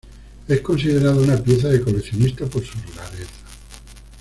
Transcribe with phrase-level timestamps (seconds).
[0.47, 3.35] Es considerada una pieza de coleccionista por su rareza.